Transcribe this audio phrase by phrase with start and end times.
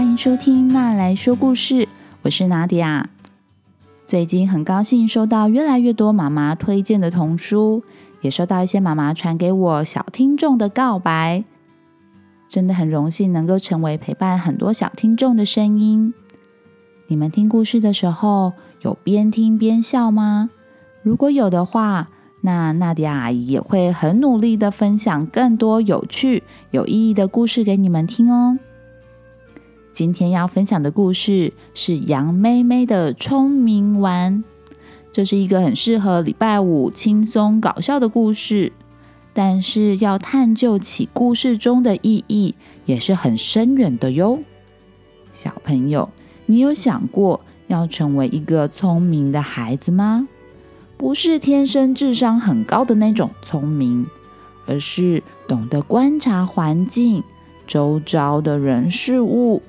[0.00, 1.74] 欢迎收听《娜来说故事》，
[2.22, 3.10] 我是娜迪亚。
[4.06, 7.82] 最近很高兴收到越来越多妈妈推荐的童书，
[8.22, 11.44] 也收到一些妈妈传给我小听众的告白，
[12.48, 16.14] 真的很荣幸能够成为陪伴很多小听众的声音。
[17.08, 20.48] 你们听故事的时候有边听边笑吗？
[21.02, 22.08] 如果有的话，
[22.40, 28.58] 那娜迪亚阿姨也会很努力的分享更多有趣、有意义的故事给你们听哦。
[30.00, 34.42] 今天要分享的故事是杨妹妹的聪明丸，
[35.12, 38.72] 这是一个很适合礼拜五轻松搞笑的故事，
[39.34, 42.54] 但是要探究起故事中的意义
[42.86, 44.38] 也是很深远的哟。
[45.34, 46.08] 小朋友，
[46.46, 50.26] 你有想过要成为一个聪明的孩子吗？
[50.96, 54.06] 不是天生智商很高的那种聪明，
[54.64, 57.22] 而是懂得观察环境、
[57.66, 59.60] 周遭的人事物，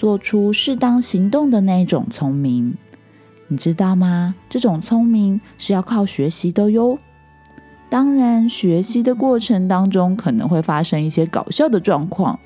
[0.00, 2.74] 做出适当行动的那种聪明。
[3.48, 4.34] 你知道吗？
[4.48, 6.96] 这种聪明是要靠学习的哟。
[7.90, 12.38] 当然，学习的过程当中可能会发生一些搞笑的状况，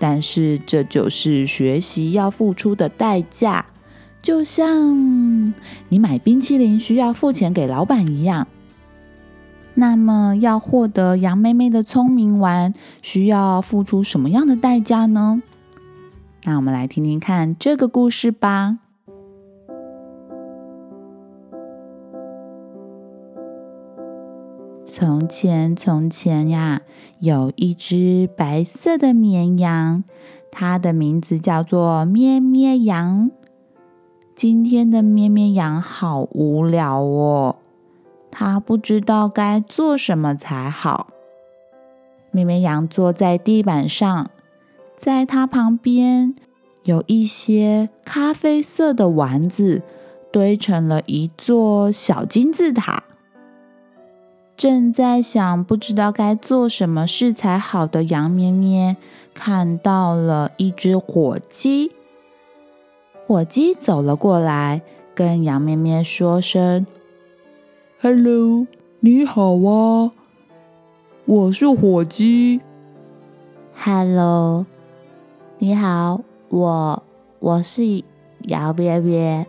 [0.00, 3.64] 但是这就是学习要付出的代价。
[4.20, 5.54] 就像
[5.88, 8.48] 你买冰淇淋需要付钱给老板一样，
[9.74, 15.40] 那么要获得杨妹妹的聪明丸，需要付出什么样的代价呢？
[16.48, 18.78] 那我们来听听看这个故事吧。
[24.86, 26.82] 从前，从前呀，
[27.18, 30.04] 有一只白色的绵羊，
[30.52, 33.32] 它的名字叫做咩咩羊。
[34.36, 37.56] 今天的咩咩羊好无聊哦，
[38.30, 41.08] 它不知道该做什么才好。
[42.30, 44.30] 咩咩羊坐在地板上，
[44.96, 46.34] 在它旁边
[46.84, 49.82] 有一些咖啡色的丸子，
[50.32, 53.04] 堆成了一座小金字塔。
[54.56, 58.96] 正在想不知道该做什么事才好的羊咩咩，
[59.34, 61.92] 看到了一只火鸡。
[63.26, 64.80] 火鸡走了过来，
[65.14, 66.86] 跟羊咩咩说声
[68.00, 68.66] ：“Hello，
[69.00, 70.12] 你好啊，
[71.26, 72.60] 我是火鸡。
[73.74, 74.64] ”“Hello，
[75.58, 77.02] 你好，我
[77.38, 78.02] 我是
[78.42, 79.46] 姚咩咩。”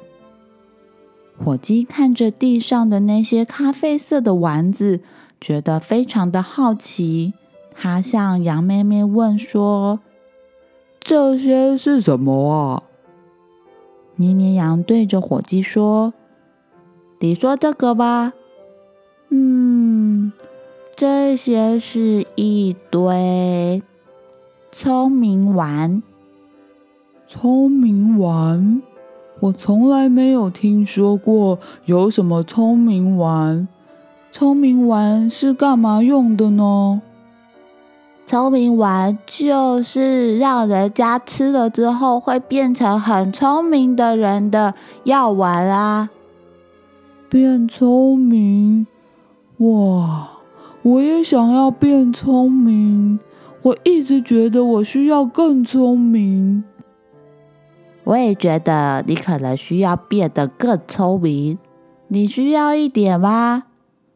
[1.37, 5.01] 火鸡看着地上的那些咖啡色的丸子，
[5.39, 7.33] 觉得非常的好奇。
[7.75, 9.99] 他向羊咩咩问说
[10.99, 12.83] ：“这些是什么啊？”
[14.15, 16.13] 绵绵羊对着火鸡说
[17.19, 18.33] ：“你说这个吧。
[19.29, 20.31] 嗯，
[20.95, 23.83] 这些是一堆
[24.79, 26.03] 聪明丸。
[27.27, 28.79] 聪明丸，
[29.39, 33.67] 我从来没有听说过有什么聪明丸。
[34.31, 37.01] 聪明丸是干嘛用的呢？”
[38.27, 46.11] 聪明丸就是让人家吃了之后会变成很聪明的人的药丸啊！
[47.27, 48.85] 变聪明，
[49.57, 50.29] 哇！
[50.83, 53.19] 我也想要变聪明。
[53.61, 56.63] 我一直觉得我需要更聪明。
[58.03, 61.57] 我也觉得你可能需要变得更聪明。
[62.07, 63.63] 你需要一点吗？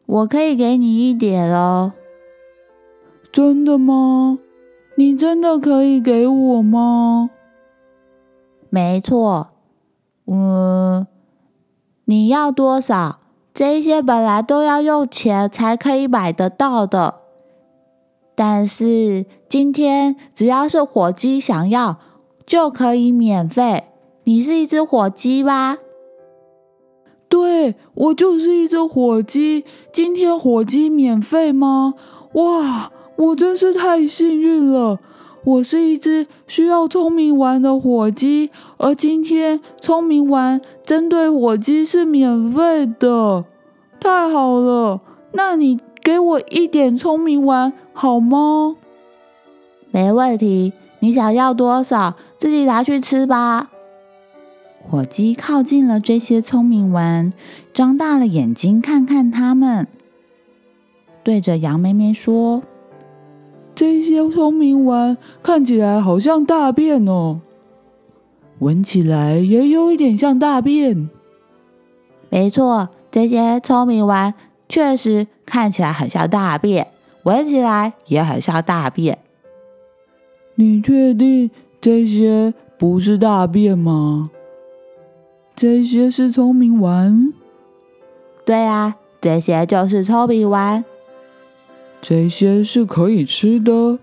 [0.06, 1.92] 我可以给你一点哦。
[3.30, 4.38] 真的吗？
[4.96, 7.30] 你真的可以给我吗？
[8.70, 9.48] 没错，
[10.26, 11.06] 嗯，
[12.06, 13.18] 你要多少？
[13.54, 17.21] 这些本来都要用钱才可以买得到的，
[18.34, 21.98] 但是今天只要是火鸡想要，
[22.46, 23.84] 就可以免费。
[24.24, 25.78] 你是一只火鸡吧？
[27.28, 29.64] 对，我就是一只火鸡。
[29.92, 31.94] 今天火鸡免费吗？
[32.34, 32.92] 哇！
[33.16, 34.98] 我真是太幸运了！
[35.44, 43.44] 我是一只需要聪明丸的火鸡，而今天聪明丸针对火鸡是免费的，
[44.00, 45.00] 太好了！
[45.32, 48.76] 那你给我一点聪明丸好吗？
[49.90, 53.70] 没问题，你想要多少，自己拿去吃吧。
[54.90, 57.32] 火鸡靠近了这些聪明丸，
[57.72, 59.86] 张大了眼睛看看它们，
[61.22, 62.62] 对着羊妹妹说。
[63.74, 67.40] 这些聪明丸看起来好像大便哦，
[68.58, 71.08] 闻起来也有一点像大便。
[72.28, 74.34] 没错，这些聪明丸
[74.72, 76.86] 确实看起来很像大便，
[77.24, 79.18] 闻起来也很像大便。
[80.54, 84.30] 你确定这些不是大便吗？
[85.54, 87.34] 这些是聪明丸。
[88.46, 90.82] 对啊，这些就是聪明丸。
[92.00, 93.98] 这些是可以吃的。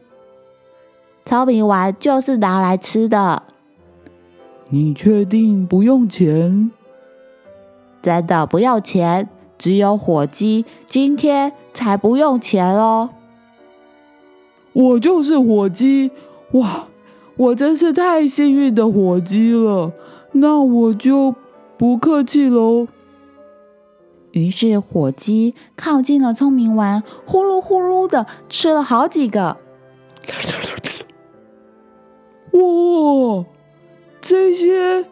[1.25, 3.41] 聪明丸就是拿来吃的。
[4.67, 6.69] 你确定不用钱？
[8.03, 9.27] 真的不用钱，
[9.59, 13.11] 只有火鸡今天才不用钱哦。
[14.73, 16.09] 我就是火鸡，
[16.53, 16.87] 哇！
[17.35, 19.93] 我真是太幸运的火鸡了。
[20.31, 21.35] 那我就
[21.77, 22.87] 不客气喽。
[24.31, 29.57] 于是火鸡靠近了聪明丸，呼噜呼噜的吃了好几个。
[32.51, 33.45] 哇，
[34.21, 35.03] 这些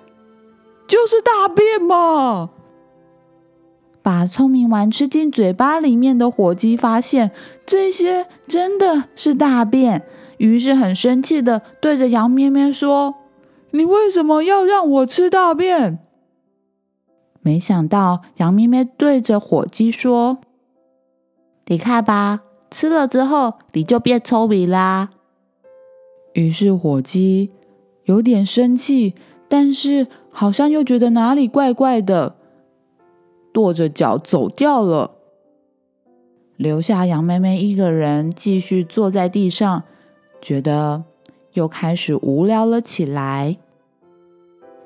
[0.85, 2.51] 就是大便嘛！
[4.07, 7.29] 把聪明丸吃进嘴巴里面的火鸡发现
[7.65, 10.01] 这些真的是大便，
[10.37, 13.15] 于是很生气的对着羊咩咩说
[13.71, 15.99] ：“你为什么要让我吃大便？”
[17.43, 20.37] 没想到羊咩咩对着火鸡说
[21.67, 25.09] ：“你看吧，吃了之后你就变聪明啦。”
[26.31, 27.49] 于是火鸡
[28.05, 29.15] 有点生气，
[29.49, 32.36] 但是好像又觉得哪里怪怪的，
[33.57, 35.11] 跺着脚走掉了，
[36.55, 39.83] 留下羊妹妹一个人继续坐在地上，
[40.39, 41.03] 觉得
[41.53, 43.57] 又开始无聊了起来。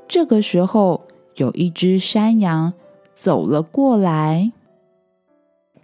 [0.07, 1.01] 这个时候。
[1.35, 2.73] 有一只山羊
[3.13, 4.51] 走了过来。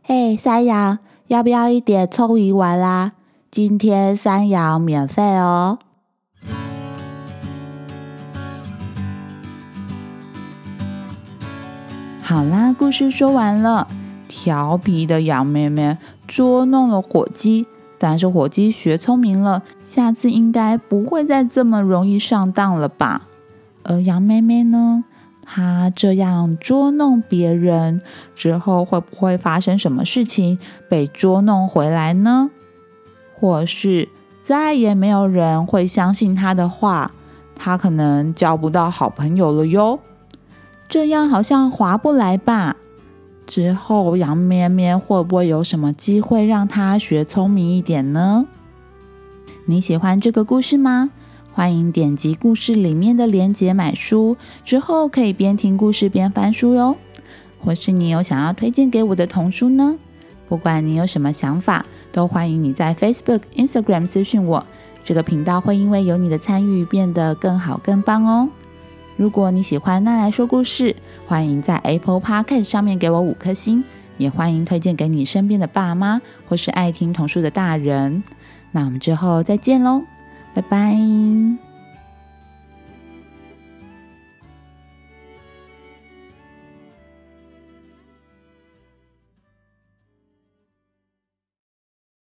[0.03, 3.13] 嘿，山羊，要不要一点葱鱼丸啦？
[3.49, 5.79] 今天山羊免费哦。
[12.27, 13.87] 好啦，故事说完了。
[14.27, 15.97] 调皮的羊妹妹
[16.27, 17.65] 捉弄了火鸡，
[17.97, 23.21] 但是火鸡学聪明了，下次应该不会再这么容易上当了吧？
[23.83, 25.05] 而羊妹妹呢？
[25.41, 28.01] 她这样捉弄别人
[28.35, 30.59] 之后，会不会发生什么事情
[30.89, 32.49] 被捉弄回来呢？
[33.39, 34.09] 或是
[34.41, 37.09] 再也没有人会相信他的话，
[37.55, 39.97] 他可能交不到好朋友了哟。
[40.89, 42.77] 这样好像划不来吧？
[43.45, 48.45] 之后杨咩咩会不会有什么机会让他学聪明一点呢？
[49.65, 51.09] 你喜欢这个故事吗？
[51.51, 56.95] 欢迎点击故事里面的链接买书，之后可以边听故事边翻书哟。
[57.59, 59.95] 或是你有想要推荐给我的童书呢？
[60.47, 64.65] 不管你有什么想法，都欢迎你在 Facebook、Instagram 私讯我。
[65.03, 68.47] 这个频道会因为有你的参与变得更好更棒哦。
[69.17, 73.83] 如果你喜欢那来说故事，欢迎在 Apple Podcast 上面给我五颗星，
[74.17, 78.23] 也欢迎推荐给你身边的爸妈或是爱听童书的大人。
[78.71, 80.03] 那我们之后再见喽。
[80.53, 81.66] 拜拜。